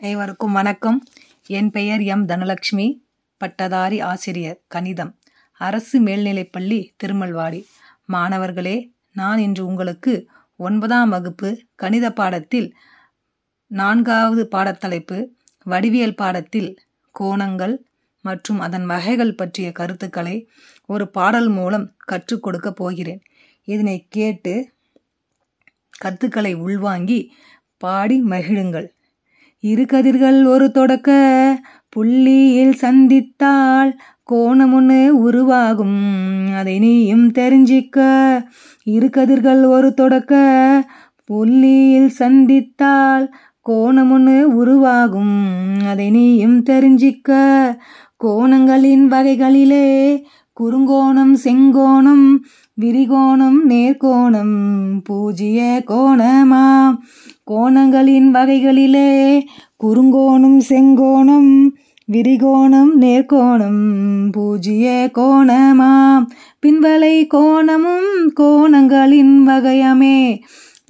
[0.00, 1.06] அனைவருக்கும் வணக்கம்.
[1.46, 3.00] என் பெயர் எம் தனலட்சுமி.
[3.36, 5.18] பட்டதாரி ஆசிரியர் கணிதம்.
[5.52, 7.66] அரசு மேல்நிலைப்பள்ளி திருமல்வாடி.
[8.06, 12.74] மாணவர்களே நான் இன்று உங்களுக்கு ஒன்பதாம் வகுப்பு கணித பாடத்தில்
[13.66, 15.28] நான்காவது பாடத்தலைப்பு
[15.64, 16.78] வடிவியல் பாடத்தில்
[17.20, 17.76] கோணங்கள்
[18.20, 20.48] மற்றும் அதன் வகைகள் பற்றிய கருத்துக்களை
[20.86, 23.22] ஒரு பாடல் மூலம் கற்றுக் கொடுக்கப் போகிறேன்.
[23.64, 24.72] இதனை கேட்டு
[25.98, 27.34] கருத்துக்களை உள்வாங்கி
[27.76, 28.96] பாடி மகிழுங்கள்.
[29.60, 31.10] இரு கதிர்கள் ஒரு தொடக்க
[31.88, 36.02] புள்ளியில் சந்தித்தால் கோணம் ஒன்று உருவாகும்.
[36.54, 37.98] அதை நீயும் தெரிஞ்சிக்க.
[38.82, 40.34] இரு கதிர்கள் ஒரு தொடக்க
[41.24, 45.52] புள்ளியில் சந்தித்தால் கோணம் ஒன்று உருவாகும்.
[45.86, 47.32] அதை நீயும் தெரிஞ்சிக்க.
[48.24, 50.26] கோணங்களின் வகைகளிலே
[50.60, 52.36] குறுங்கோணம் செங்கோணம்
[52.74, 54.56] விரிகோணம் நேர்கோணம்
[55.04, 56.96] பூஜ்ய கோணமா?
[57.50, 59.44] கோணங்களின் வகைகளிலே
[59.84, 61.68] குறுங்கோணம் செங்கோணம்
[62.12, 66.26] விரிகோணம் நேர்கோணம் பூஜ்ய கோணமாம்
[66.66, 70.38] பின்வலை கோணமும் கோணங்களின் வகையமே.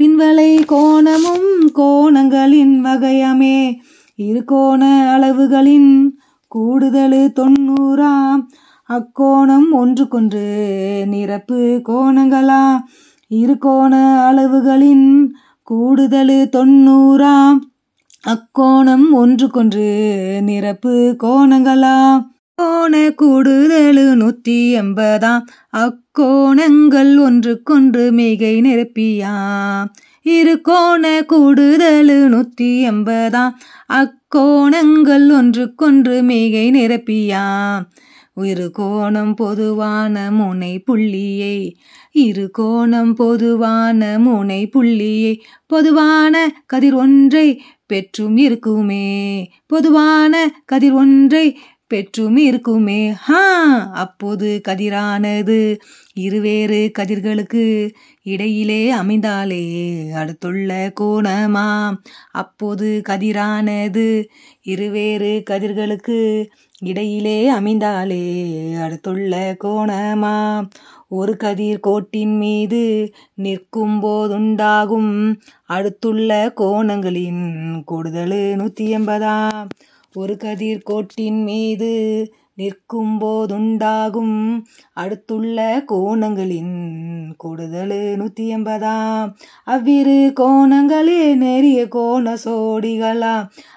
[0.02, 3.74] பின்வலை கோணமும் கோணங்களின் வகையமே.
[4.16, 8.46] இருகோண அளவுகளின் கூடுதல் தொண்ணூறாம்
[8.88, 10.44] அக்கோணம் ஒன்றுக்கொன்று
[11.04, 11.58] நிரப்பு
[11.88, 12.62] கோணங்களா?
[13.30, 13.94] இருகோண
[14.26, 15.08] அளவுகளின்
[15.62, 17.58] கூடுதல் தொண்ணூறாம்
[18.24, 19.88] அக்கோணம் ஒன்றுக்கொன்று
[20.40, 21.96] நிரப்பு கோணங்களா?
[22.58, 25.44] கோண கூடுதலு நூத்தி எண்பதாம்
[25.76, 29.86] அக்கோணங்கள் ஒன்றுக்கொன்று மிகை நிரப்பியாம்
[30.22, 33.54] இரு கோண கூடுதலு நூத்தி எண்பதாம்
[33.94, 37.84] அக்கோணங்கள் ஒன்றுக்கொன்று மிகை நிரப்பியாம்
[38.44, 41.76] இரு கோணம் பொதுவான முனை புள்ளியை.
[42.12, 45.42] இரு கோணம் பொதுவான முனை புள்ளியை.
[45.66, 49.50] பொதுவான கதிர் ஒன்றை பெற்றும் இருக்குமே.
[49.66, 53.08] பொதுவான கதிர் ஒன்றை பெற்றும் இருக்குமே?
[53.08, 53.44] ஹா
[53.92, 55.78] அப்போது கதிரானது
[56.14, 59.64] இருவேறு கதிர்களுக்கு இடையிலே அமைந்தாலே
[60.12, 61.96] அடுத்துள்ள கோணமாம்.
[62.32, 64.24] அப்போது கதிரானது
[64.62, 66.46] இருவேறு கதிர்களுக்கு
[66.78, 68.24] இடையிலே அமைந்தாலே
[68.80, 70.68] அடுத்துள்ள கோணமாம்.
[71.08, 77.44] ஒரு கதிர் கோட்டின் மீது நிற்கும் போதுண்டாகும் அடுத்துள்ள கோணங்களின்
[77.84, 79.68] கூடுதல் நூற்றி எண்பதாம்.
[80.14, 81.90] ஒரு கதிர் கோட்டின் மீது
[82.54, 84.64] நிற்கும் போதுண்டாகும்.
[84.94, 86.72] அடுத்துள்ள கோணங்களின்
[87.36, 93.34] கூடுதல் நூத்தி எண்பதாம் அவ்விரு கோணங்களே நெறிய கோண சோடிகளா?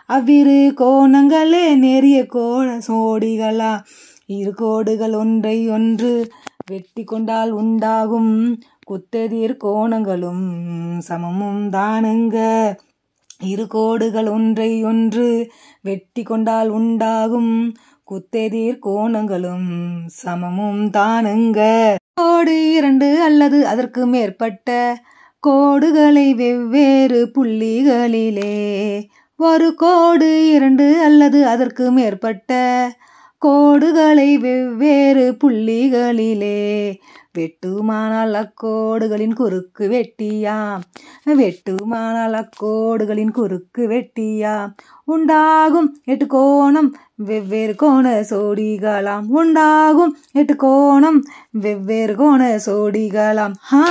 [0.07, 3.83] அவ்விரு கோணங்களே நெறிய கோண சோடிகளா?
[4.25, 6.31] இரு கோடுகள் ஒன்றை ஒன்று
[6.65, 8.33] வெட்டி கொண்டால் உண்டாகும்.
[8.89, 10.45] குத்தெதிர் கோணங்களும்
[10.99, 12.37] சமமும் தானுங்க.
[13.43, 17.73] இரு கோடுகள் ஒன்றை ஒன்று வெட்டி கொண்டால் உண்டாகும்.
[18.11, 19.71] குத்தெதிர் கோணங்களும்
[20.07, 21.59] சமமும் தானுங்க.
[22.13, 24.97] கோடு இரண்டு அல்லது அதற்கு மேற்பட்ட
[25.47, 29.03] கோடுகளை வெவ்வேறு புள்ளிகளிலே.
[29.35, 32.51] ஒரு கோடு இரண்டு அல்லது அதற்கு மேற்பட்ட
[33.41, 36.59] கோடுகளை வெவ்வேறு புள்ளிகளிலே
[37.37, 40.81] வெட்டுமானால் அக்கோடுகளின் குறுக்கு வெட்டியாம்
[41.31, 44.71] வெட்டுமானால் அக்கோடுகளின் குறுக்கு வெட்டியாம்
[45.05, 49.25] உண்டாகும் எட்டு கோணம் வெவ்வேறு கோண சோடிகளாம்.
[49.29, 51.19] உண்டாகும் எட்டு கோணம்
[51.51, 53.53] வெவ்வேறு கோண சோடிகளாம்.
[53.61, 53.85] ஹா!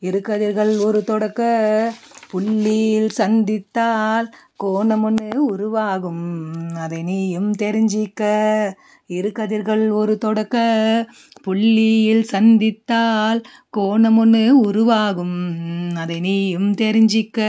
[0.00, 1.40] இரு கதிர்கள் ஒரு தொடக்க
[2.34, 6.52] புள்ளியில் சந்தித்தால் கோணம் ஒன்று உருவாகும்.
[6.76, 8.22] அதை நீயும் தெரிஞ்சிக்க.
[9.06, 10.56] இரு கதிர்கள் ஒரு தொடக்க.
[11.42, 13.42] புள்ளியில் சந்தித்தால்
[13.76, 15.36] கோணம் ஒன்று உருவாகும்.
[15.96, 17.40] அதை நீயும் தெரிஞ்சிக்க.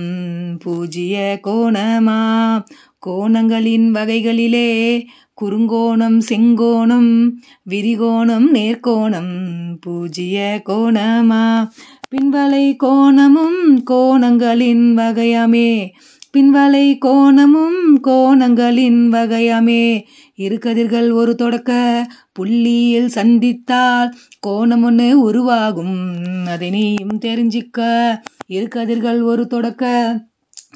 [0.59, 2.61] பூஜ்ய கோணமா?
[3.07, 5.05] கோணங்களின் வகைகளிலே
[5.41, 7.29] குறுங்கோணம் செங்கோணம்
[7.69, 9.37] விரிகோணம் நேர்கோணம்
[9.81, 11.69] பூஜ்ய கோணமா?
[12.15, 15.89] பின்வலை கோணமும் கோணங்களின் வகையமே.
[16.37, 20.01] பின்வலை கோணமும் கோணங்களின் வகையமே.
[20.35, 22.05] இரு கதிர்கள் ஒரு தொடக்க.
[22.31, 26.15] புள்ளியில் சந்தித்தால் கோணம் ஒன்று உருவாகும்.
[26.47, 28.11] அதை நீயும் தெரிஞ்சிக்க.
[28.45, 30.17] இரு கதிர்கள் ஒரு தொடக்க.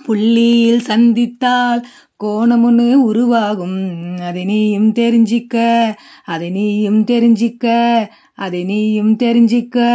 [0.06, 1.84] புள்ளியில் சந்தித்தால்
[2.24, 4.18] கோணம் ஒன்று உருவாகும்.
[4.18, 5.94] அதை நீயும் தெரிஞ்சிக்க.
[6.26, 8.06] அதை நீயும் தெரிஞ்சிக்க.
[8.36, 9.86] அதை நீயும் தெரிஞ்சிக்க.